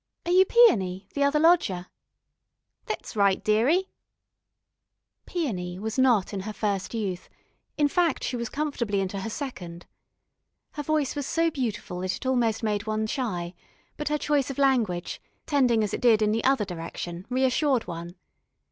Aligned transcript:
"Are 0.25 0.31
you 0.31 0.45
Peony, 0.45 1.07
the 1.13 1.21
other 1.23 1.37
lodger?" 1.39 1.85
"Thet's 2.87 3.15
right, 3.15 3.43
dearie." 3.43 3.91
Peony 5.27 5.77
was 5.77 5.99
not 5.99 6.33
in 6.33 6.39
her 6.39 6.53
first 6.53 6.95
youth, 6.95 7.29
in 7.77 7.87
fact 7.87 8.23
she 8.23 8.35
was 8.35 8.49
comfortably 8.49 8.99
into 8.99 9.19
her 9.19 9.29
second. 9.29 9.85
Her 10.71 10.81
voice 10.81 11.15
was 11.15 11.27
so 11.27 11.51
beautiful 11.51 11.99
that 11.99 12.15
it 12.15 12.25
almost 12.25 12.63
made 12.63 12.87
one 12.87 13.05
shy, 13.05 13.53
but 13.95 14.07
her 14.09 14.17
choice 14.17 14.49
of 14.49 14.57
language, 14.57 15.21
tending 15.45 15.83
as 15.83 15.93
it 15.93 16.01
did 16.01 16.23
in 16.23 16.31
the 16.31 16.43
other 16.45 16.65
direction, 16.65 17.27
reassured 17.29 17.85
one. 17.85 18.15